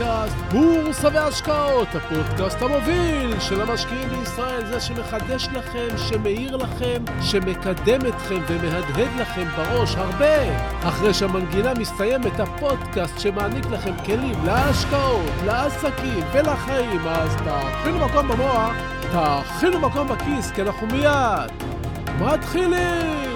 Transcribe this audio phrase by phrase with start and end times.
[0.00, 8.38] פודקאסט בורסה והשקעות, הפודקאסט המוביל של המשקיעים בישראל, זה שמחדש לכם, שמאיר לכם, שמקדם אתכם
[8.48, 10.58] ומהדהד לכם בראש הרבה.
[10.88, 18.72] אחרי שהמנגינה מסתיימת, הפודקאסט שמעניק לכם כלים להשקעות, לעסקים ולחיים, אז תאכינו מקום במוח,
[19.12, 21.50] תאכינו מקום בכיס, כי אנחנו מיד
[22.20, 23.29] מתחילים!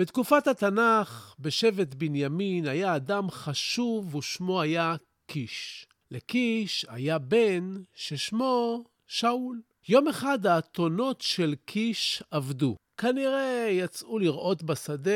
[0.00, 5.86] בתקופת התנ"ך, בשבט בנימין, היה אדם חשוב ושמו היה קיש.
[6.10, 9.60] לקיש היה בן ששמו שאול.
[9.88, 12.76] יום אחד האתונות של קיש עבדו.
[12.96, 15.10] כנראה יצאו לרעות בשדה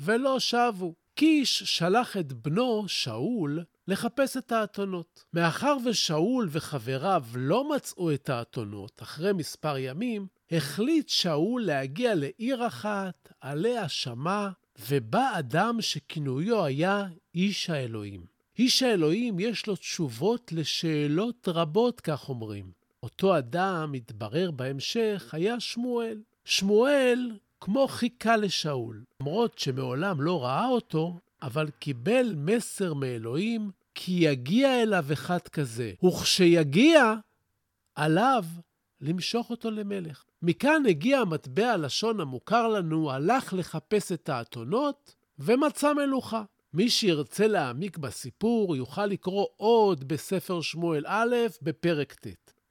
[0.00, 0.94] ולא שבו.
[1.14, 5.24] קיש שלח את בנו, שאול, לחפש את האתונות.
[5.34, 13.32] מאחר ושאול וחבריו לא מצאו את האתונות אחרי מספר ימים, החליט שאול להגיע לעיר אחת,
[13.40, 14.48] עליה שמע,
[14.88, 18.26] ובא אדם שכינויו היה איש האלוהים.
[18.58, 22.70] איש האלוהים יש לו תשובות לשאלות רבות, כך אומרים.
[23.02, 26.22] אותו אדם, התברר בהמשך, היה שמואל.
[26.44, 27.30] שמואל
[27.60, 29.04] כמו חיכה לשאול.
[29.20, 37.14] למרות שמעולם לא ראה אותו, אבל קיבל מסר מאלוהים כי יגיע אליו אחד כזה, וכשיגיע,
[37.94, 38.44] עליו
[39.00, 40.24] למשוך אותו למלך.
[40.42, 46.42] מכאן הגיע המטבע הלשון המוכר לנו, הלך לחפש את האתונות ומצא מלוכה.
[46.72, 52.26] מי שירצה להעמיק בסיפור יוכל לקרוא עוד בספר שמואל א' בפרק ט'.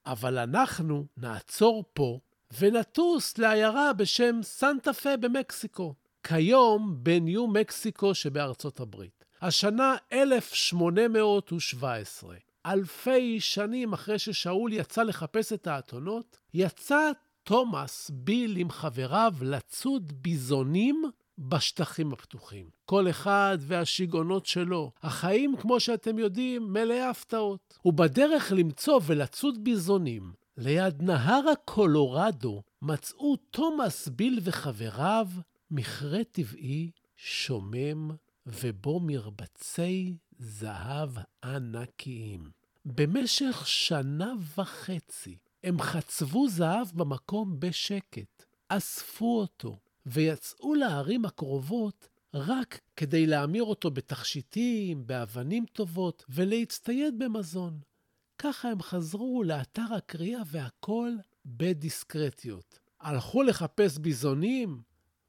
[0.06, 2.20] אבל אנחנו נעצור פה
[2.60, 9.26] ונטוס לעיירה בשם סנטה פה במקסיקו, כיום בניו מקסיקו שבארצות הברית.
[9.42, 12.36] השנה 1817.
[12.66, 17.12] אלפי שנים אחרי ששאול יצא לחפש את האתונות, יצא
[17.44, 21.04] תומאס ביל עם חבריו לצוד ביזונים
[21.38, 22.70] בשטחים הפתוחים.
[22.86, 24.92] כל אחד והשיגעונות שלו.
[25.04, 27.80] החיים, כמו שאתם יודעים, מלאי הפתעות.
[27.86, 35.28] ובדרך למצוא ולצוד ביזונים, ליד נהר הקולורדו, מצאו תומאס ביל וחבריו
[35.72, 38.12] מכרה טבעי שומם
[38.46, 41.10] ובו מרבצי זהב
[41.44, 42.52] ענקיים.
[42.86, 53.28] במשך שנה וחצי הם חצבו זהב במקום בשקט, אספו אותו, ויצאו לערים הקרובות רק כדי
[53.28, 57.80] להמיר אותו בתכשיטים, באבנים טובות, ולהצטייד במזון.
[58.38, 61.12] ככה הם חזרו לאתר הקריאה והכל
[61.46, 62.80] בדיסקרטיות.
[63.02, 64.82] הלכו לחפש ביזונים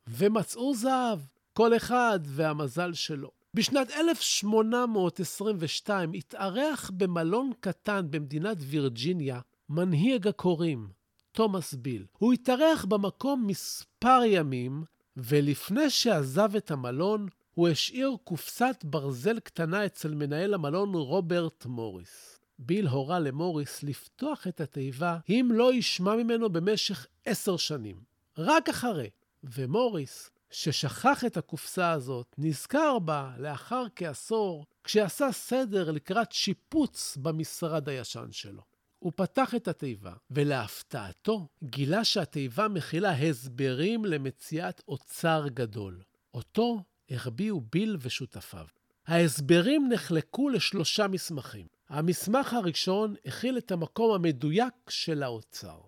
[0.08, 1.20] ומצאו זהב,
[1.52, 3.35] כל אחד והמזל שלו.
[3.56, 10.88] בשנת 1822 התארח במלון קטן במדינת וירג'יניה מנהיג הקוראים,
[11.32, 12.06] תומאס ביל.
[12.18, 14.84] הוא התארח במקום מספר ימים,
[15.16, 22.40] ולפני שעזב את המלון, הוא השאיר קופסת ברזל קטנה אצל מנהל המלון רוברט מוריס.
[22.58, 27.96] ביל הורה למוריס לפתוח את התיבה אם לא ישמע ממנו במשך עשר שנים.
[28.38, 29.10] רק אחרי.
[29.44, 38.28] ומוריס ששכח את הקופסה הזאת, נזכר בה לאחר כעשור, כשעשה סדר לקראת שיפוץ במשרד הישן
[38.32, 38.62] שלו.
[38.98, 46.02] הוא פתח את התיבה, ולהפתעתו גילה שהתיבה מכילה הסברים למציאת אוצר גדול.
[46.34, 48.66] אותו החביאו ביל ושותפיו.
[49.06, 51.66] ההסברים נחלקו לשלושה מסמכים.
[51.88, 55.80] המסמך הראשון הכיל את המקום המדויק של האוצר.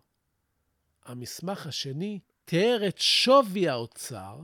[1.04, 4.38] המסמך השני תיאר את שווי האוצר,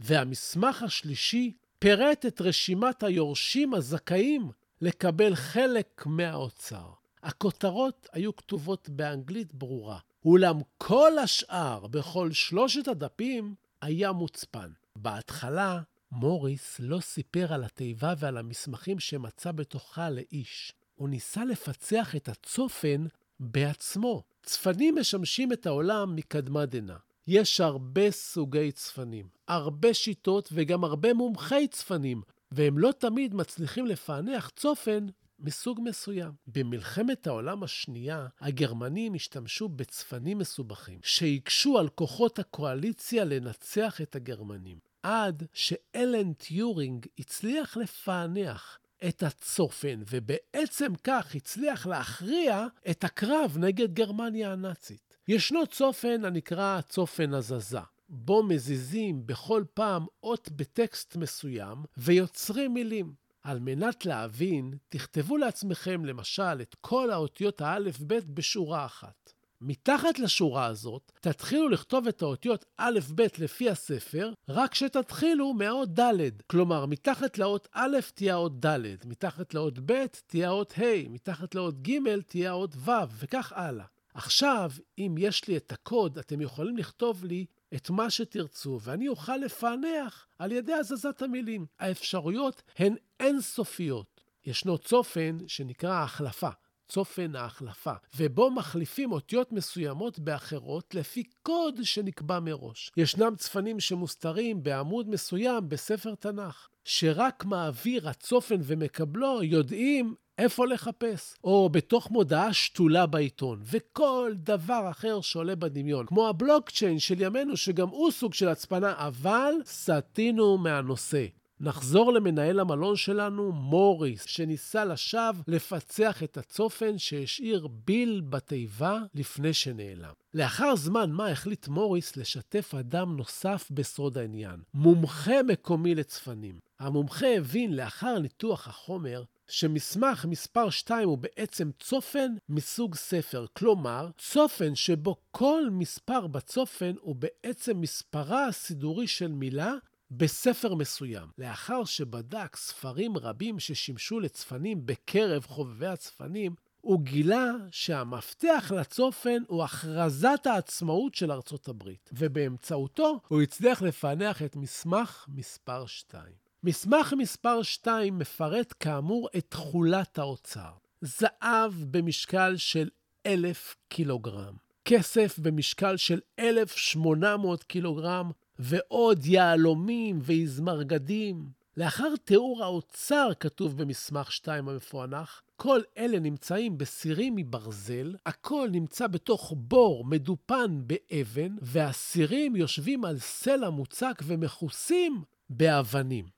[0.00, 4.50] והמסמך השלישי פירט את רשימת היורשים הזכאים
[4.80, 6.90] לקבל חלק מהאוצר.
[7.22, 14.70] הכותרות היו כתובות באנגלית ברורה, אולם כל השאר בכל שלושת הדפים היה מוצפן.
[14.96, 15.80] בהתחלה,
[16.12, 20.72] מוריס לא סיפר על התיבה ועל המסמכים שמצא בתוכה לאיש.
[20.94, 23.06] הוא ניסה לפצח את הצופן
[23.40, 24.22] בעצמו.
[24.42, 26.96] צפנים משמשים את העולם מקדמת דנא.
[27.26, 34.50] יש הרבה סוגי צפנים, הרבה שיטות וגם הרבה מומחי צפנים, והם לא תמיד מצליחים לפענח
[34.56, 35.06] צופן
[35.38, 36.32] מסוג מסוים.
[36.46, 44.78] במלחמת העולם השנייה, הגרמנים השתמשו בצפנים מסובכים, שהקשו על כוחות הקואליציה לנצח את הגרמנים.
[45.02, 48.78] עד שאלן טיורינג הצליח לפענח
[49.08, 55.15] את הצופן, ובעצם כך הצליח להכריע את הקרב נגד גרמניה הנאצית.
[55.28, 57.78] ישנו צופן הנקרא צופן הזזה,
[58.08, 63.14] בו מזיזים בכל פעם אות בטקסט מסוים ויוצרים מילים.
[63.42, 69.32] על מנת להבין, תכתבו לעצמכם למשל את כל האותיות האלף-בית בשורה אחת.
[69.60, 76.42] מתחת לשורה הזאת, תתחילו לכתוב את האותיות א'-ב' לפי הספר, רק שתתחילו מהאות ד'.
[76.46, 81.82] כלומר, מתחת לאות א' תהיה האות ד', מתחת לאות ב' תהיה האות ה', מתחת לאות
[81.82, 83.84] ג' תהיה האות ו', וכך הלאה.
[84.16, 89.36] עכשיו, אם יש לי את הקוד, אתם יכולים לכתוב לי את מה שתרצו, ואני אוכל
[89.36, 91.66] לפענח על ידי הזזת המילים.
[91.78, 94.20] האפשרויות הן אינסופיות.
[94.44, 96.48] ישנו צופן שנקרא החלפה.
[96.88, 102.90] צופן ההחלפה, ובו מחליפים אותיות מסוימות באחרות לפי קוד שנקבע מראש.
[102.96, 111.68] ישנם צפנים שמוסתרים בעמוד מסוים בספר תנ"ך, שרק מעביר הצופן ומקבלו יודעים איפה לחפש, או
[111.68, 118.10] בתוך מודעה שתולה בעיתון, וכל דבר אחר שעולה בדמיון, כמו הבלוקצ'יין של ימינו, שגם הוא
[118.10, 121.26] סוג של הצפנה, אבל סטינו מהנושא.
[121.60, 130.12] נחזור למנהל המלון שלנו, מוריס, שניסה לשווא לפצח את הצופן שהשאיר ביל בתיבה לפני שנעלם.
[130.34, 136.58] לאחר זמן מה החליט מוריס לשתף אדם נוסף בסוד העניין, מומחה מקומי לצפנים.
[136.80, 144.74] המומחה הבין לאחר ניתוח החומר שמסמך מספר 2 הוא בעצם צופן מסוג ספר, כלומר, צופן
[144.74, 149.74] שבו כל מספר בצופן הוא בעצם מספרה הסידורי של מילה
[150.10, 151.28] בספר מסוים.
[151.38, 160.46] לאחר שבדק ספרים רבים ששימשו לצפנים בקרב חובבי הצפנים, הוא גילה שהמפתח לצופן הוא הכרזת
[160.46, 166.45] העצמאות של ארצות הברית, ובאמצעותו הוא הצליח לפענח את מסמך מספר 2.
[166.64, 170.70] מסמך מספר 2 מפרט כאמור את תכולת האוצר.
[171.00, 172.88] זהב במשקל של
[173.26, 174.54] אלף קילוגרם,
[174.84, 181.48] כסף במשקל של 1,800 קילוגרם, ועוד יהלומים ויזמרגדים.
[181.76, 189.52] לאחר תיאור האוצר כתוב במסמך 2 המפוענח, כל אלה נמצאים בסירים מברזל, הכל נמצא בתוך
[189.56, 196.35] בור מדופן באבן, והסירים יושבים על סלע מוצק ומכוסים באבנים.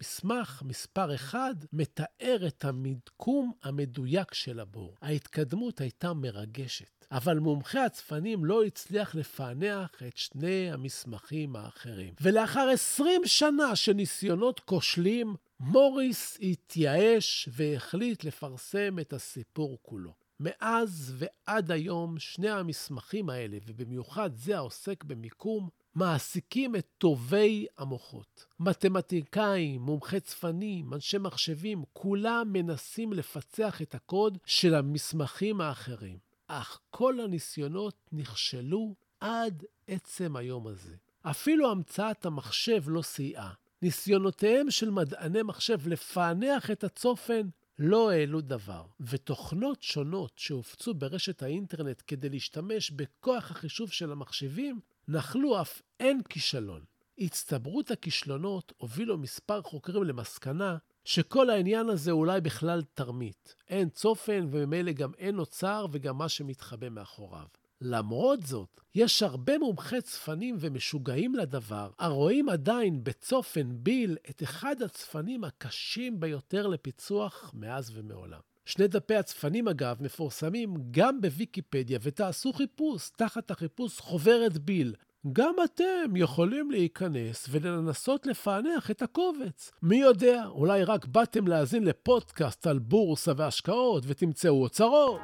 [0.00, 1.38] מסמך מספר 1
[1.72, 4.94] מתאר את המיקום המדויק של הבור.
[5.02, 12.14] ההתקדמות הייתה מרגשת, אבל מומחה הצפנים לא הצליח לפענח את שני המסמכים האחרים.
[12.20, 20.12] ולאחר 20 שנה של ניסיונות כושלים, מוריס התייאש והחליט לפרסם את הסיפור כולו.
[20.40, 25.68] מאז ועד היום שני המסמכים האלה, ובמיוחד זה העוסק במיקום,
[25.98, 28.46] מעסיקים את טובי המוחות.
[28.60, 36.18] מתמטיקאים, מומחי צפנים, אנשי מחשבים, כולם מנסים לפצח את הקוד של המסמכים האחרים.
[36.46, 40.96] אך כל הניסיונות נכשלו עד עצם היום הזה.
[41.22, 43.52] אפילו המצאת המחשב לא סייעה.
[43.82, 47.48] ניסיונותיהם של מדעני מחשב לפענח את הצופן
[47.78, 55.60] לא העלו דבר, ותוכנות שונות שהופצו ברשת האינטרנט כדי להשתמש בכוח החישוב של המחשבים נחלו
[55.60, 56.80] אף אין כישלון.
[57.18, 63.54] הצטברות הכישלונות הובילו מספר חוקרים למסקנה שכל העניין הזה אולי בכלל תרמית.
[63.68, 67.46] אין צופן וממילא גם אין אוצר וגם מה שמתחבא מאחוריו.
[67.80, 75.44] למרות זאת, יש הרבה מומחי צפנים ומשוגעים לדבר, הרואים עדיין בצופן ביל את אחד הצפנים
[75.44, 78.40] הקשים ביותר לפיצוח מאז ומעולם.
[78.68, 84.94] שני דפי הצפנים, אגב, מפורסמים גם בוויקיפדיה, ותעשו חיפוש תחת החיפוש חוברת ביל.
[85.32, 89.70] גם אתם יכולים להיכנס ולנסות לפענח את הקובץ.
[89.82, 95.20] מי יודע, אולי רק באתם להאזין לפודקאסט על בורסה והשקעות ותמצאו אוצרות.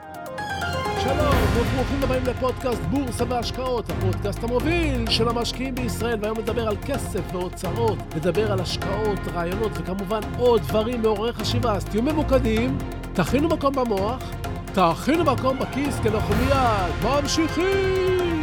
[1.04, 7.20] שלום, וברוכים הבאים לפודקאסט בורסה והשקעות, הפודקאסט המוביל של המשקיעים בישראל, והיום נדבר על כסף
[7.32, 12.78] ואוצרות, נדבר על השקעות, רעיונות וכמובן עוד דברים מעוררי חשיבה, אז תהיו ממוקדים,
[13.12, 14.22] תכינו מקום במוח,
[14.72, 18.33] תכינו מקום בכיס, כי אנחנו מיד ממשיכים!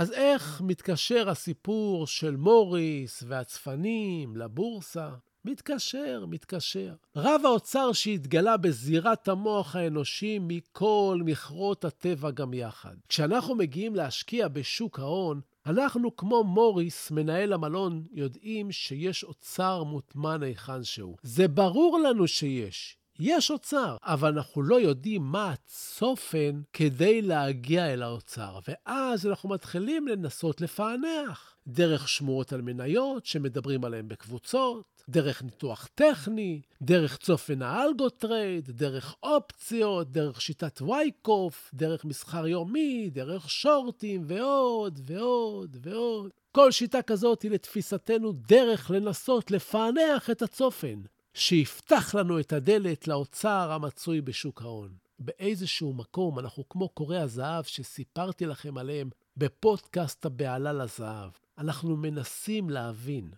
[0.00, 5.08] אז איך מתקשר הסיפור של מוריס והצפנים לבורסה?
[5.44, 6.94] מתקשר, מתקשר.
[7.16, 12.94] רב האוצר שהתגלה בזירת המוח האנושי מכל מכרות הטבע גם יחד.
[13.08, 20.84] כשאנחנו מגיעים להשקיע בשוק ההון, אנחנו כמו מוריס, מנהל המלון, יודעים שיש אוצר מוטמן היכן
[20.84, 21.16] שהוא.
[21.22, 22.99] זה ברור לנו שיש.
[23.20, 28.58] יש אוצר, אבל אנחנו לא יודעים מה הצופן כדי להגיע אל האוצר.
[28.68, 31.56] ואז אנחנו מתחילים לנסות לפענח.
[31.66, 39.14] דרך שמועות על מניות שמדברים עליהן בקבוצות, דרך ניתוח טכני, דרך צופן ה algotrade, דרך
[39.22, 46.30] אופציות, דרך שיטת וייקוף, דרך מסחר יומי, דרך שורטים ועוד ועוד ועוד.
[46.52, 51.00] כל שיטה כזאת היא לתפיסתנו דרך לנסות לפענח את הצופן,
[51.34, 54.94] שיפתח לנו את הדלת לאוצר המצוי בשוק ההון.
[55.18, 61.30] באיזשהו מקום אנחנו כמו קורי הזהב שסיפרתי לכם עליהם בפודקאסט הבעלה לזהב.
[61.58, 63.30] אנחנו מנסים להבין,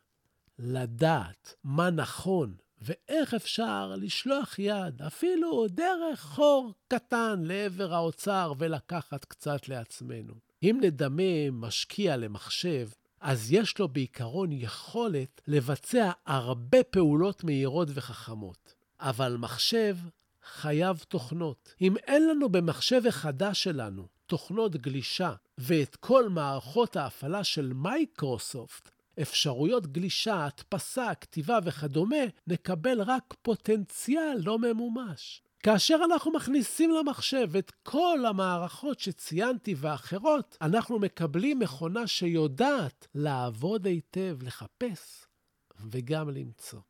[0.58, 9.68] לדעת מה נכון ואיך אפשר לשלוח יד, אפילו דרך חור קטן לעבר האוצר ולקחת קצת
[9.68, 10.34] לעצמנו.
[10.62, 12.88] אם נדמה משקיע למחשב,
[13.22, 18.74] אז יש לו בעיקרון יכולת לבצע הרבה פעולות מהירות וחכמות.
[19.00, 19.96] אבל מחשב
[20.44, 21.74] חייב תוכנות.
[21.80, 28.90] אם אין לנו במחשב החדש שלנו תוכנות גלישה ואת כל מערכות ההפעלה של מייקרוסופט,
[29.22, 35.42] אפשרויות גלישה, הדפסה, כתיבה וכדומה, נקבל רק פוטנציאל לא ממומש.
[35.62, 44.38] כאשר אנחנו מכניסים למחשב את כל המערכות שציינתי ואחרות, אנחנו מקבלים מכונה שיודעת לעבוד היטב,
[44.42, 45.26] לחפש
[45.90, 46.80] וגם למצוא.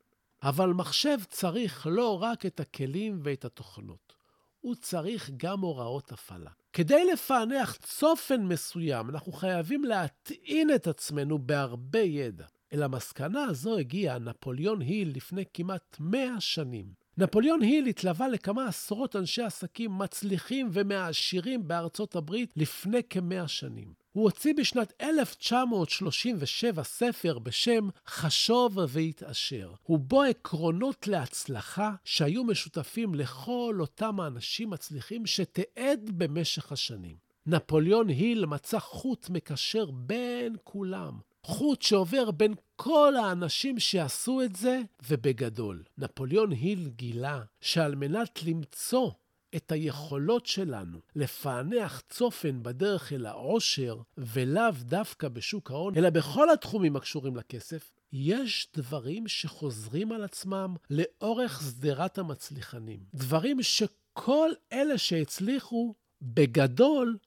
[0.42, 4.12] אבל מחשב צריך לא רק את הכלים ואת התוכנות,
[4.60, 6.50] הוא צריך גם הוראות הפעלה.
[6.72, 12.46] כדי לפענח צופן מסוים, אנחנו חייבים להטעין את עצמנו בהרבה ידע.
[12.72, 17.01] אל המסקנה הזו הגיע נפוליאון היל לפני כמעט 100 שנים.
[17.18, 23.92] נפוליאון היל התלווה לכמה עשרות אנשי עסקים מצליחים ומעשירים בארצות הברית לפני כמאה שנים.
[24.12, 34.20] הוא הוציא בשנת 1937 ספר בשם חשוב והתעשר, ובו עקרונות להצלחה שהיו משותפים לכל אותם
[34.20, 37.16] האנשים מצליחים שתיעד במשך השנים.
[37.46, 44.80] נפוליאון היל מצא חוט מקשר בין כולם, חוט שעובר בין כל האנשים שעשו את זה,
[45.08, 45.82] ובגדול.
[45.98, 49.10] נפוליאון היל גילה שעל מנת למצוא
[49.56, 56.96] את היכולות שלנו לפענח צופן בדרך אל העושר, ולאו דווקא בשוק ההון, אלא בכל התחומים
[56.96, 63.00] הקשורים לכסף, יש דברים שחוזרים על עצמם לאורך שדרת המצליחנים.
[63.14, 67.18] דברים שכל אלה שהצליחו, בגדול,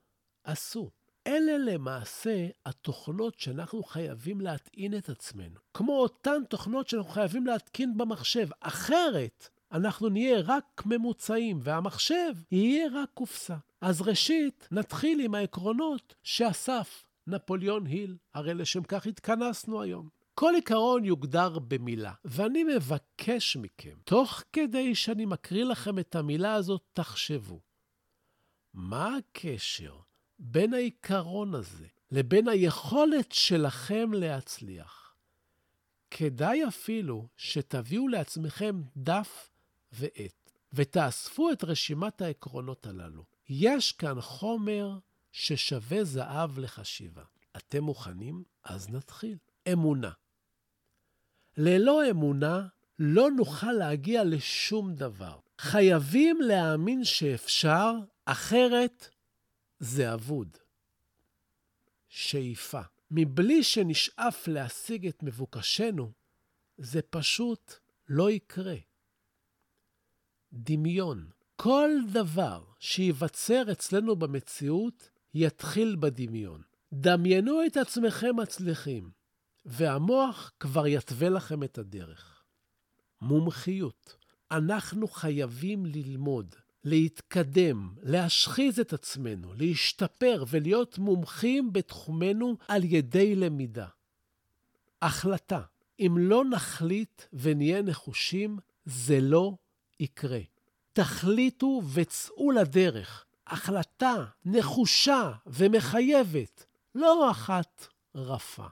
[0.43, 0.89] עשו.
[1.27, 5.59] אלה למעשה התוכנות שאנחנו חייבים להטעין את עצמנו.
[5.73, 8.47] כמו אותן תוכנות שאנחנו חייבים להתקין במחשב.
[8.59, 13.55] אחרת, אנחנו נהיה רק ממוצעים, והמחשב יהיה רק קופסה.
[13.81, 20.09] אז ראשית, נתחיל עם העקרונות שאסף נפוליאון היל, הרי לשם כך התכנסנו היום.
[20.33, 26.81] כל עיקרון יוגדר במילה, ואני מבקש מכם, תוך כדי שאני מקריא לכם את המילה הזאת,
[26.93, 27.59] תחשבו.
[28.73, 29.95] מה הקשר
[30.39, 35.15] בין העיקרון הזה לבין היכולת שלכם להצליח?
[36.11, 39.49] כדאי אפילו שתביאו לעצמכם דף
[39.91, 43.23] ועט, ותאספו את רשימת העקרונות הללו.
[43.49, 44.97] יש כאן חומר
[45.31, 47.23] ששווה זהב לחשיבה.
[47.57, 48.43] אתם מוכנים?
[48.63, 49.37] אז נתחיל.
[49.73, 50.11] אמונה.
[51.57, 52.67] ללא אמונה
[52.99, 55.39] לא נוכל להגיע לשום דבר.
[55.59, 57.93] חייבים להאמין שאפשר,
[58.25, 59.09] אחרת
[59.79, 60.57] זה אבוד.
[62.07, 62.81] שאיפה.
[63.11, 66.11] מבלי שנשאף להשיג את מבוקשנו,
[66.77, 67.73] זה פשוט
[68.09, 68.75] לא יקרה.
[70.53, 71.29] דמיון.
[71.55, 76.61] כל דבר שייווצר אצלנו במציאות יתחיל בדמיון.
[76.93, 79.11] דמיינו את עצמכם מצליחים,
[79.65, 82.43] והמוח כבר יתווה לכם את הדרך.
[83.21, 84.15] מומחיות.
[84.51, 93.87] אנחנו חייבים ללמוד, להתקדם, להשחיז את עצמנו, להשתפר ולהיות מומחים בתחומנו על ידי למידה.
[95.01, 95.61] החלטה.
[95.99, 99.53] אם לא נחליט ונהיה נחושים, זה לא
[99.99, 100.39] יקרה.
[100.93, 103.25] תחליטו וצאו לדרך.
[103.47, 106.65] החלטה נחושה ומחייבת,
[106.95, 108.65] לא אחת רפה.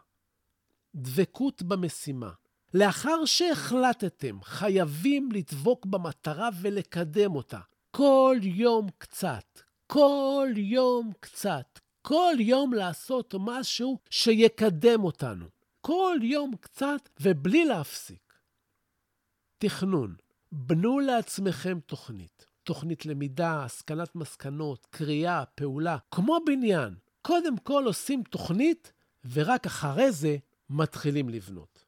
[0.96, 2.32] דבקות במשימה.
[2.74, 7.60] לאחר שהחלטתם, חייבים לדבוק במטרה ולקדם אותה.
[7.96, 15.46] כל יום קצת, כל יום קצת, כל יום לעשות משהו שיקדם אותנו.
[15.82, 18.34] כל יום קצת ובלי להפסיק.
[19.58, 20.16] תכנון.
[20.52, 22.46] בנו לעצמכם תוכנית.
[22.64, 26.96] תוכנית למידה, השכלת מסקנות, קריאה, פעולה, כמו בניין.
[27.22, 28.94] קודם כל עושים תוכנית,
[29.32, 30.38] ורק אחרי זה
[30.70, 31.86] מתחילים לבנות.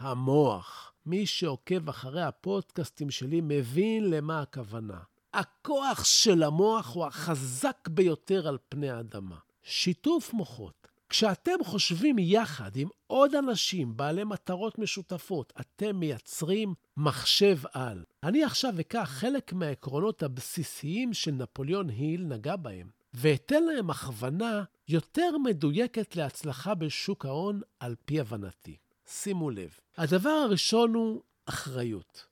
[0.00, 0.93] המוח.
[1.06, 4.98] מי שעוקב אחרי הפודקאסטים שלי מבין למה הכוונה.
[5.34, 9.36] הכוח של המוח הוא החזק ביותר על פני האדמה.
[9.62, 10.88] שיתוף מוחות.
[11.08, 18.04] כשאתם חושבים יחד עם עוד אנשים בעלי מטרות משותפות, אתם מייצרים מחשב על.
[18.22, 26.16] אני עכשיו אקח חלק מהעקרונות הבסיסיים שנפוליאון היל נגע בהם, ואתן להם הכוונה יותר מדויקת
[26.16, 28.76] להצלחה בשוק ההון על פי הבנתי.
[29.06, 32.26] שימו לב, הדבר הראשון הוא אחריות.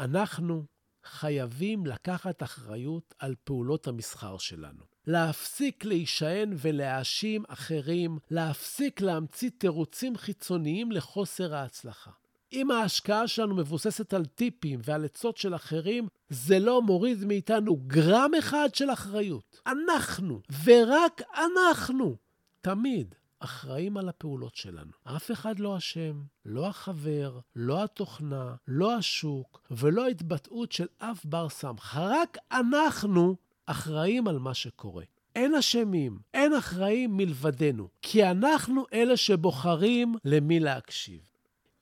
[0.00, 0.64] אנחנו
[1.04, 4.84] חייבים לקחת אחריות על פעולות המסחר שלנו.
[5.06, 12.10] להפסיק להישען ולהאשים אחרים, להפסיק להמציא תירוצים חיצוניים לחוסר ההצלחה.
[12.52, 18.30] אם ההשקעה שלנו מבוססת על טיפים ועל עצות של אחרים, זה לא מוריד מאיתנו גרם
[18.38, 19.60] אחד של אחריות.
[19.66, 22.16] אנחנו, ורק אנחנו,
[22.60, 23.14] תמיד
[23.44, 24.90] אחראים על הפעולות שלנו.
[25.04, 31.48] אף אחד לא אשם, לא החבר, לא התוכנה, לא השוק ולא ההתבטאות של אף בר
[31.48, 32.06] סמכה.
[32.06, 35.04] רק אנחנו אחראים על מה שקורה.
[35.36, 41.20] אין אשמים, אין אחראים מלבדנו, כי אנחנו אלה שבוחרים למי להקשיב.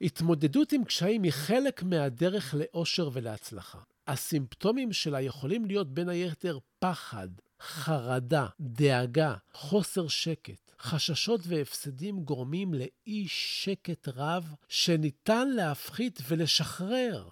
[0.01, 3.79] התמודדות עם קשיים היא חלק מהדרך לאושר ולהצלחה.
[4.11, 7.29] הסימפטומים שלה יכולים להיות בין היתר פחד,
[7.61, 10.71] חרדה, דאגה, חוסר שקט.
[10.83, 17.29] חששות והפסדים גורמים לאי שקט רב שניתן להפחית ולשחרר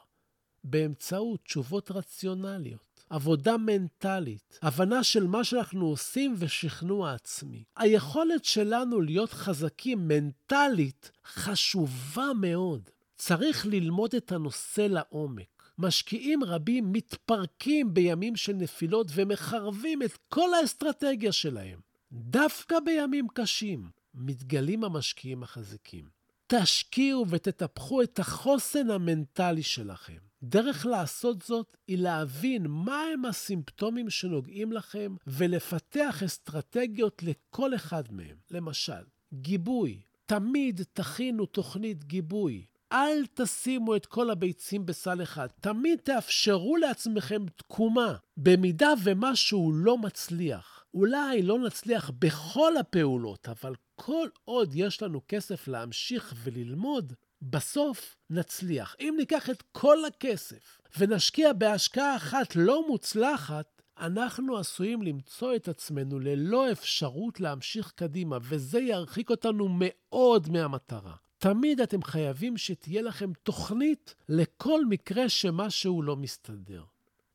[0.65, 7.65] באמצעות תשובות רציונליות, עבודה מנטלית, הבנה של מה שאנחנו עושים ושכנוע עצמי.
[7.77, 12.91] היכולת שלנו להיות חזקים מנטלית חשובה מאוד.
[13.17, 15.58] צריך ללמוד את הנושא לעומק.
[15.79, 21.81] משקיעים רבים מתפרקים בימים של נפילות ומחרבים את כל האסטרטגיה שלהם.
[22.13, 26.05] דווקא בימים קשים מתגלים המשקיעים החזקים.
[26.47, 30.19] תשקיעו ותטפחו את החוסן המנטלי שלכם.
[30.43, 38.37] דרך לעשות זאת היא להבין מהם הסימפטומים שנוגעים לכם ולפתח אסטרטגיות לכל אחד מהם.
[38.51, 39.03] למשל,
[39.35, 40.01] גיבוי.
[40.27, 42.65] תמיד תכינו תוכנית גיבוי.
[42.93, 45.47] אל תשימו את כל הביצים בסל אחד.
[45.61, 48.15] תמיד תאפשרו לעצמכם תקומה.
[48.37, 55.69] במידה ומשהו לא מצליח, אולי לא נצליח בכל הפעולות, אבל כל עוד יש לנו כסף
[55.69, 58.97] להמשיך וללמוד, בסוף נצליח.
[59.01, 66.19] אם ניקח את כל הכסף ונשקיע בהשקעה אחת לא מוצלחת, אנחנו עשויים למצוא את עצמנו
[66.19, 71.15] ללא אפשרות להמשיך קדימה, וזה ירחיק אותנו מאוד מהמטרה.
[71.39, 76.85] תמיד אתם חייבים שתהיה לכם תוכנית לכל מקרה שמשהו לא מסתדר.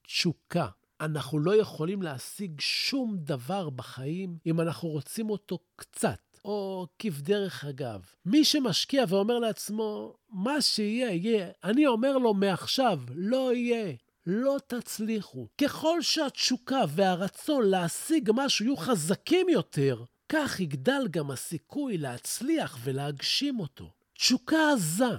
[0.01, 0.67] תשוקה.
[1.01, 8.01] אנחנו לא יכולים להשיג שום דבר בחיים אם אנחנו רוצים אותו קצת, או כבדרך אגב.
[8.25, 13.93] מי שמשקיע ואומר לעצמו, מה שיהיה, יהיה, אני אומר לו מעכשיו, לא יהיה.
[14.25, 15.47] לא תצליחו.
[15.61, 23.91] ככל שהתשוקה והרצון להשיג משהו יהיו חזקים יותר, כך יגדל גם הסיכוי להצליח ולהגשים אותו.
[24.13, 25.15] תשוקה עזה,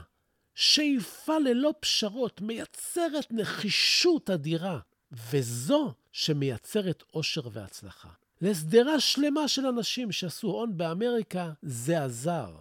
[0.55, 4.79] שאיפה ללא פשרות, מייצרת נחישות אדירה,
[5.31, 8.09] וזו שמייצרת אושר והצלחה.
[8.41, 12.57] לשדרה שלמה של אנשים שעשו הון באמריקה, זה עזר.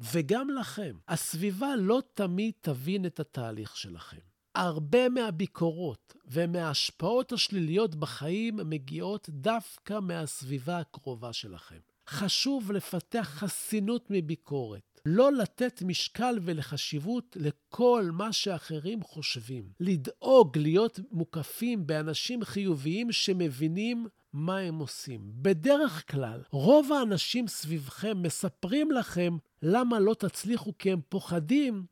[0.00, 0.96] וגם לכם.
[1.08, 4.31] הסביבה לא תמיד תבין את התהליך שלכם.
[4.54, 11.78] הרבה מהביקורות ומההשפעות השליליות בחיים מגיעות דווקא מהסביבה הקרובה שלכם.
[12.08, 15.00] חשוב לפתח חסינות מביקורת.
[15.06, 19.64] לא לתת משקל ולחשיבות לכל מה שאחרים חושבים.
[19.80, 25.20] לדאוג להיות מוקפים באנשים חיוביים שמבינים מה הם עושים.
[25.34, 31.86] בדרך כלל, רוב האנשים סביבכם מספרים לכם למה לא תצליחו כי הם פוחדים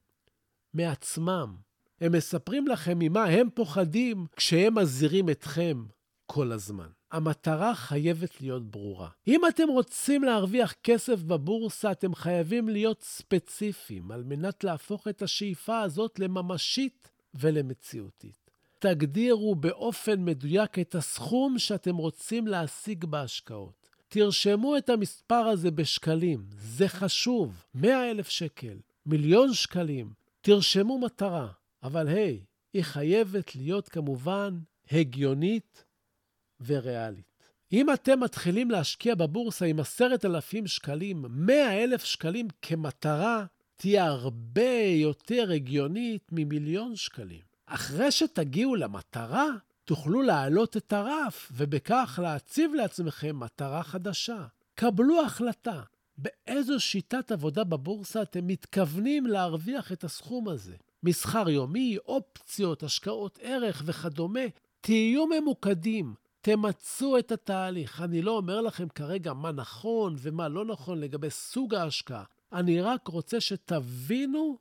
[0.75, 1.70] מעצמם.
[2.01, 5.85] הם מספרים לכם ממה הם פוחדים כשהם מזהירים אתכם
[6.27, 6.89] כל הזמן.
[7.11, 9.09] המטרה חייבת להיות ברורה.
[9.29, 15.81] אם אתם רוצים להרוויח כסף בבורסה, אתם חייבים להיות ספציפיים על מנת להפוך את השאיפה
[15.81, 18.51] הזאת לממשית ולמציאותית.
[18.79, 23.89] תגדירו באופן מדויק את הסכום שאתם רוצים להשיג בהשקעות.
[24.09, 27.65] תרשמו את המספר הזה בשקלים, זה חשוב.
[27.75, 30.13] 100 אלף שקל, מיליון שקלים.
[30.41, 31.49] תרשמו מטרה,
[31.83, 34.59] אבל היי, היא חייבת להיות כמובן
[34.91, 35.85] הגיונית
[36.67, 37.31] וריאלית.
[37.73, 43.45] אם אתם מתחילים להשקיע בבורסה עם עשרת אלפים שקלים, מאה אלף שקלים כמטרה,
[43.77, 47.41] תהיה הרבה יותר הגיונית ממיליון שקלים.
[47.67, 49.47] אחרי שתגיעו למטרה,
[49.85, 54.47] תוכלו להעלות את הרף, ובכך להציב לעצמכם מטרה חדשה.
[54.75, 55.83] קבלו החלטה.
[56.19, 60.77] באיזו שיטת עבודה בבורסה אתם מתכוונים להרוויח את הסכום הזה.
[61.03, 64.41] מסחר יומי, אופציות, השקעות ערך וכדומה.
[64.81, 68.03] תהיו ממוקדים, תמצו את התהליך.
[68.03, 72.25] אני לא אומר לכם כרגע מה נכון ומה לא נכון לגבי סוג ההשקעה.
[72.53, 74.59] אני רק רוצה שתבינו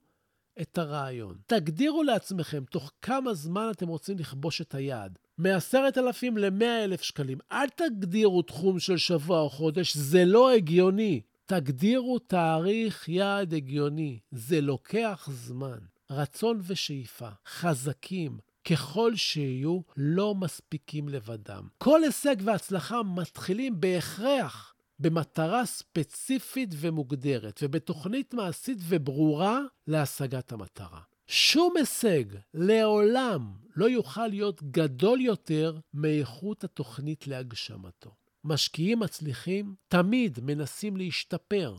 [0.62, 1.38] את הרעיון.
[1.48, 5.20] תגדירו לעצמכם תוך כמה זמן אתם רוצים לכבוש את היעד.
[5.38, 7.38] מ-10,000 ל-100,000 שקלים.
[7.52, 11.22] אל תגדירו תחום של שבוע או חודש, זה לא הגיוני.
[11.46, 14.20] תגדירו תאריך יעד הגיוני.
[14.32, 15.78] זה לוקח זמן.
[16.12, 18.38] רצון ושאיפה, חזקים,
[18.70, 21.68] ככל שיהיו, לא מספיקים לבדם.
[21.78, 31.02] כל הישג והצלחה מתחילים בהכרח במטרה ספציפית ומוגדרת, ובתוכנית מעשית וברורה להשגת המטרה.
[31.28, 38.16] שום הישג לעולם לא יוכל להיות גדול יותר מאיכות התוכנית להגשמתו.
[38.44, 41.78] משקיעים מצליחים תמיד מנסים להשתפר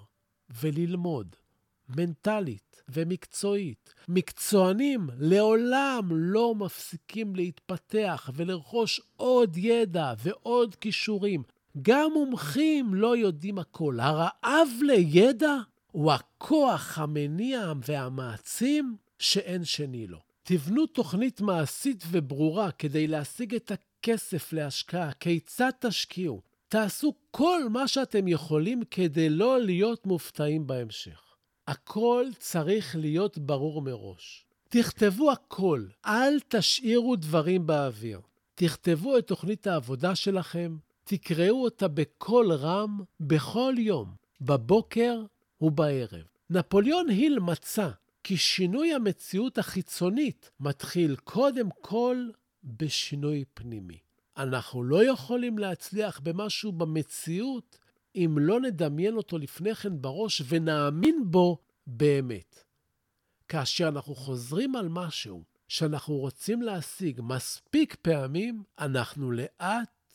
[0.60, 1.36] וללמוד,
[1.96, 3.94] מנטלית ומקצועית.
[4.08, 11.42] מקצוענים לעולם לא מפסיקים להתפתח ולרכוש עוד ידע ועוד כישורים.
[11.82, 14.00] גם מומחים לא יודעים הכל.
[14.00, 15.56] הרעב לידע
[15.92, 20.18] הוא הכוח המניע והמעצים שאין שני לו.
[20.42, 26.42] תבנו תוכנית מעשית וברורה כדי להשיג את הכסף להשקעה, כיצד תשקיעו.
[26.68, 31.29] תעשו כל מה שאתם יכולים כדי לא להיות מופתעים בהמשך.
[31.70, 34.46] הכל צריך להיות ברור מראש.
[34.68, 38.20] תכתבו הכל, אל תשאירו דברים באוויר.
[38.54, 45.22] תכתבו את תוכנית העבודה שלכם, תקראו אותה בקול רם בכל יום, בבוקר
[45.60, 46.24] ובערב.
[46.50, 47.90] נפוליאון היל מצא
[48.24, 52.28] כי שינוי המציאות החיצונית מתחיל קודם כל
[52.64, 53.98] בשינוי פנימי.
[54.36, 57.78] אנחנו לא יכולים להצליח במשהו במציאות
[58.16, 62.64] אם לא נדמיין אותו לפני כן בראש ונאמין בו באמת.
[63.48, 70.12] כאשר אנחנו חוזרים על משהו שאנחנו רוצים להשיג מספיק פעמים, אנחנו לאט,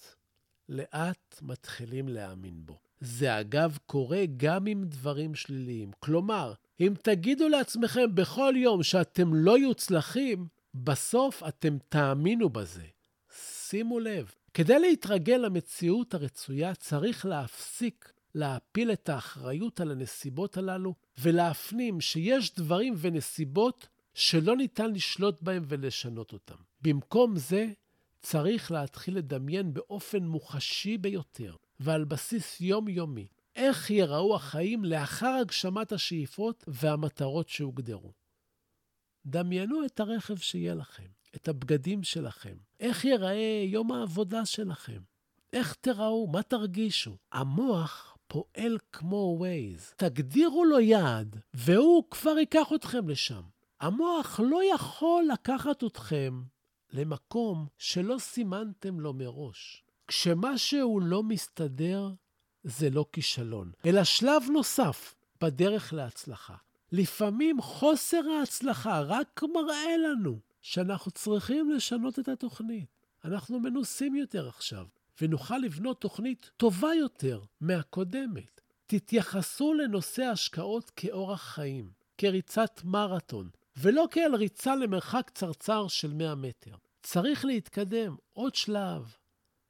[0.69, 2.79] לאט מתחילים להאמין בו.
[2.99, 5.91] זה אגב קורה גם עם דברים שליליים.
[5.99, 12.85] כלומר, אם תגידו לעצמכם בכל יום שאתם לא יוצלחים, בסוף אתם תאמינו בזה.
[13.31, 22.01] שימו לב, כדי להתרגל למציאות הרצויה צריך להפסיק להפיל את האחריות על הנסיבות הללו ולהפנים
[22.01, 26.55] שיש דברים ונסיבות שלא ניתן לשלוט בהם ולשנות אותם.
[26.81, 27.67] במקום זה,
[28.21, 36.63] צריך להתחיל לדמיין באופן מוחשי ביותר ועל בסיס יומיומי איך ייראו החיים לאחר הגשמת השאיפות
[36.67, 38.13] והמטרות שהוגדרו.
[39.25, 44.99] דמיינו את הרכב שיהיה לכם, את הבגדים שלכם, איך ייראה יום העבודה שלכם,
[45.53, 47.17] איך תיראו, מה תרגישו.
[47.31, 49.93] המוח פועל כמו ווייז.
[49.97, 53.41] תגדירו לו יעד, והוא כבר ייקח אתכם לשם.
[53.79, 56.41] המוח לא יכול לקחת אתכם
[56.93, 59.83] למקום שלא סימנתם לו מראש.
[60.07, 62.09] כשמשהו לא מסתדר,
[62.63, 66.55] זה לא כישלון, אלא שלב נוסף בדרך להצלחה.
[66.91, 73.05] לפעמים חוסר ההצלחה רק מראה לנו שאנחנו צריכים לשנות את התוכנית.
[73.25, 74.85] אנחנו מנוסים יותר עכשיו,
[75.21, 78.61] ונוכל לבנות תוכנית טובה יותר מהקודמת.
[78.87, 86.75] תתייחסו לנושא השקעות כאורח חיים, כריצת מרתון, ולא כאל ריצה למרחק קצרצר של 100 מטר.
[87.03, 89.15] צריך להתקדם עוד שלב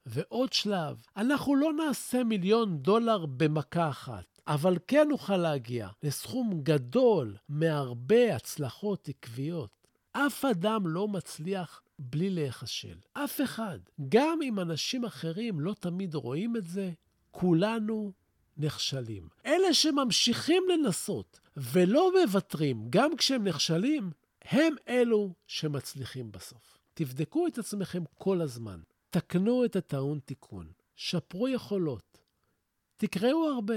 [0.06, 1.02] ועוד שלב.
[1.16, 9.08] אנחנו לא נעשה מיליון דולר במכה אחת, אבל כן נוכל להגיע לסכום גדול מהרבה הצלחות
[9.08, 9.75] עקביות.
[10.16, 12.98] אף אדם לא מצליח בלי להיכשל.
[13.12, 13.78] אף אחד.
[14.08, 16.92] גם אם אנשים אחרים לא תמיד רואים את זה,
[17.30, 18.12] כולנו
[18.56, 19.28] נכשלים.
[19.46, 24.10] אלה שממשיכים לנסות ולא מוותרים, גם כשהם נכשלים,
[24.42, 26.78] הם אלו שמצליחים בסוף.
[26.94, 28.80] תבדקו את עצמכם כל הזמן.
[29.10, 30.66] תקנו את הטעון תיקון.
[30.96, 32.18] שפרו יכולות.
[32.96, 33.76] תקראו הרבה.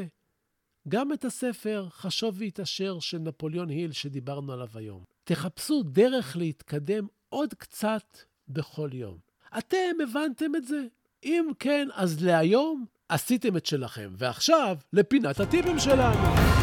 [0.87, 5.03] גם את הספר "חשוב והתעשר" של נפוליאון היל שדיברנו עליו היום.
[5.29, 9.17] תחפשו דרך להתקדם עוד קצת בכל יום.
[9.57, 10.81] אתם הבנתם את זה?
[11.23, 14.13] אם כן, אז להיום עשיתם את שלכם.
[14.17, 16.58] ועכשיו, לפינת הטיפים שלנו.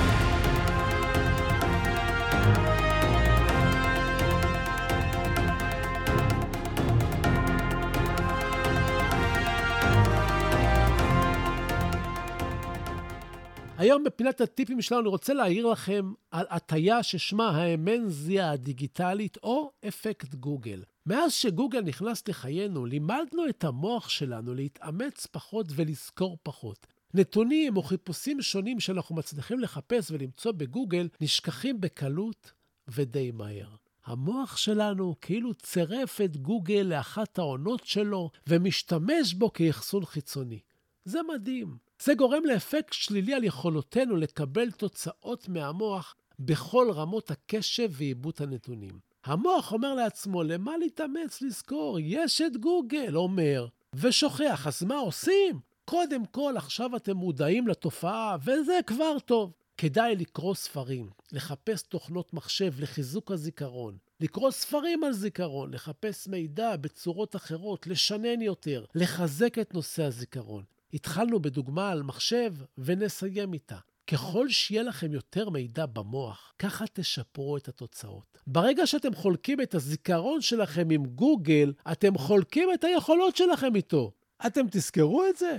[13.78, 20.34] היום בפינת הטיפים שלנו אני רוצה להעיר לכם על הטיה ששמה האמנזיה הדיגיטלית או אפקט
[20.34, 20.82] גוגל.
[21.06, 26.86] מאז שגוגל נכנס לחיינו, לימדנו את המוח שלנו להתאמץ פחות ולזכור פחות.
[27.14, 32.52] נתונים או חיפושים שונים שאנחנו מצליחים לחפש ולמצוא בגוגל נשכחים בקלות
[32.88, 33.68] ודי מהר.
[34.04, 40.60] המוח שלנו כאילו צירף את גוגל לאחת העונות שלו ומשתמש בו כאחסון חיצוני.
[41.04, 41.85] זה מדהים.
[42.02, 48.98] זה גורם לאפקט שלילי על יכולותינו לקבל תוצאות מהמוח בכל רמות הקשב ועיבוד הנתונים.
[49.24, 51.98] המוח אומר לעצמו, למה להתאמץ לזכור?
[52.00, 54.66] יש את גוגל, אומר, ושוכח.
[54.66, 55.60] אז מה עושים?
[55.84, 59.52] קודם כל, עכשיו אתם מודעים לתופעה, וזה כבר טוב.
[59.78, 67.36] כדאי לקרוא ספרים, לחפש תוכנות מחשב לחיזוק הזיכרון, לקרוא ספרים על זיכרון, לחפש מידע בצורות
[67.36, 70.64] אחרות, לשנן יותר, לחזק את נושא הזיכרון.
[70.96, 73.76] התחלנו בדוגמה על מחשב ונסיים איתה.
[74.10, 78.38] ככל שיהיה לכם יותר מידע במוח, ככה תשפרו את התוצאות.
[78.46, 84.12] ברגע שאתם חולקים את הזיכרון שלכם עם גוגל, אתם חולקים את היכולות שלכם איתו.
[84.46, 85.58] אתם תזכרו את זה?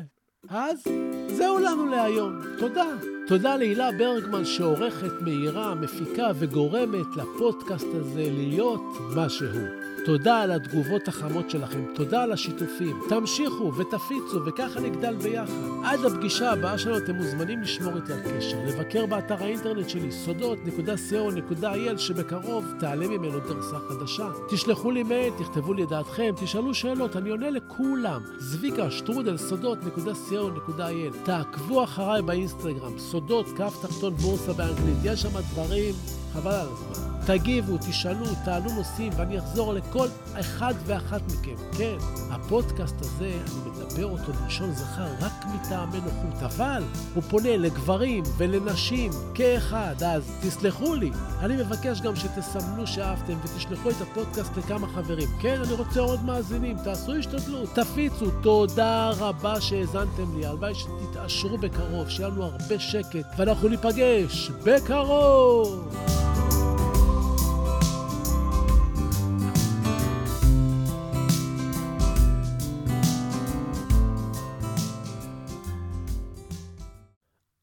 [0.50, 0.84] אז
[1.28, 2.34] זהו לנו להיום.
[2.60, 2.90] תודה.
[3.28, 8.82] תודה להילה ברגמן שעורכת, מאירה, מפיקה וגורמת לפודקאסט הזה להיות
[9.16, 9.97] מה שהוא.
[10.08, 13.02] תודה על התגובות החמות שלכם, תודה על השיתופים.
[13.10, 15.54] תמשיכו ותפיצו וככה נגדל ביחד.
[15.84, 21.98] עד הפגישה הבאה שלנו אתם מוזמנים לשמור איתי על קשר, לבקר באתר האינטרנט שלי סודות.co.il
[21.98, 24.30] שבקרוב תעלה ממנו גרסה חדשה.
[24.50, 28.22] תשלחו לי מייל, תכתבו לי את דעתכם, תשאלו שאלות, אני עונה לכולם.
[28.38, 35.94] זביקה שטרודל סודות.co.il תעקבו אחריי באינסטגרם, סודות, כף תחתון בורסה באנגלית, יש שם דברים,
[36.34, 37.17] חבל על הזמן.
[37.28, 40.08] תגיבו, תשאלו, תעלו נושאים, ואני אחזור לכל
[40.40, 41.56] אחד ואחת מכם.
[41.78, 41.98] כן,
[42.30, 49.12] הפודקאסט הזה, אני מדבר אותו בלשון זכר רק מטעמי נוחות, אבל הוא פונה לגברים ולנשים
[49.34, 51.12] כאחד, אז תסלחו לי.
[51.40, 55.28] אני מבקש גם שתסמנו שאהבתם ותשלחו את הפודקאסט לכמה חברים.
[55.42, 58.32] כן, אני רוצה עוד מאזינים, תעשו השתדלות, תפיצו.
[58.42, 66.27] תודה רבה שהאזנתם לי, הלוואי שתתעשרו בקרוב, שיהיה לנו הרבה שקט, ואנחנו ניפגש בקרוב!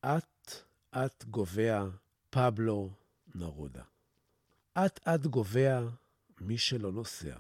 [0.05, 1.85] אט גובע
[2.31, 2.91] פבלו
[3.35, 3.83] נרודה.
[4.75, 5.81] אט אט גובע
[6.41, 7.37] מי שלא נוסע,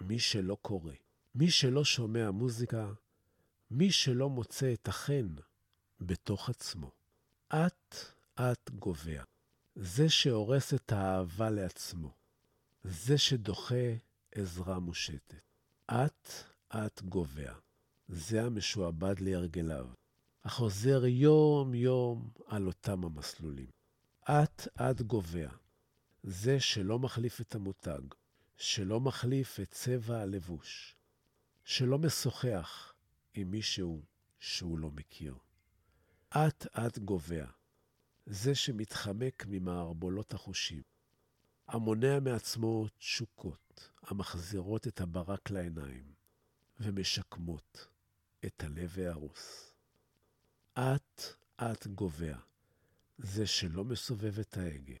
[0.00, 0.92] מי שלא קורא,
[1.34, 2.92] מי שלא שומע מוזיקה,
[3.70, 5.34] מי שלא מוצא את החן
[6.00, 6.90] בתוך עצמו.
[7.48, 7.96] אט
[8.34, 9.22] אט גובע.
[9.76, 12.12] זה שהורס את האהבה לעצמו.
[12.84, 13.94] זה שדוחה
[14.34, 15.34] עזרה מושטת.
[15.86, 16.28] אט
[16.68, 17.52] אט גובע.
[18.08, 19.86] זה המשועבד להרגליו.
[20.44, 23.70] החוזר יום-יום על אותם המסלולים.
[24.22, 25.48] אט-אט גובע.
[26.22, 28.00] זה שלא מחליף את המותג,
[28.56, 30.96] שלא מחליף את צבע הלבוש,
[31.64, 32.94] שלא משוחח
[33.34, 34.02] עם מישהו
[34.38, 35.34] שהוא לא מכיר.
[36.30, 37.46] אט-אט גובע.
[38.26, 40.82] זה שמתחמק ממערבולות החושים,
[41.68, 46.12] המונע מעצמו תשוקות המחזירות את הברק לעיניים
[46.80, 47.88] ומשקמות
[48.44, 49.73] את הלב ההרוס.
[50.78, 52.36] אט-אט גובע.
[53.18, 54.94] זה שלא מסובב את ההגה,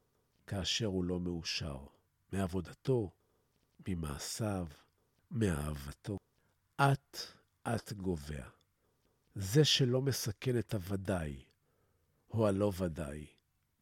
[0.46, 1.86] כאשר הוא לא מאושר,
[2.32, 3.10] מעבודתו,
[3.88, 4.66] ממעשיו,
[5.30, 6.18] מאהבתו.
[6.76, 8.48] אט-אט גובע.
[9.34, 11.44] זה שלא מסכן את הוודאי,
[12.30, 13.26] או הלא ודאי,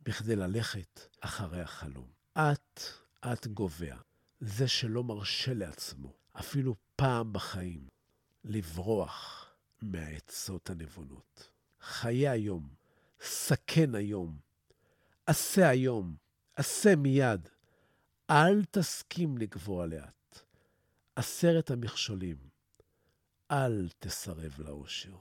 [0.00, 2.10] בכדי ללכת אחרי החלום.
[2.34, 3.96] אט-אט גובע.
[4.40, 7.88] זה שלא מרשה לעצמו, אפילו פעם בחיים,
[8.44, 9.46] לברוח
[9.82, 11.51] מהעצות הנבונות.
[11.82, 12.68] חיה היום,
[13.20, 14.38] סכן היום,
[15.26, 16.16] עשה היום,
[16.56, 17.48] עשה מיד.
[18.30, 20.38] אל תסכים לגבוה לאט.
[21.16, 22.36] עשרת המכשולים,
[23.50, 25.10] אל תסרב לאושר.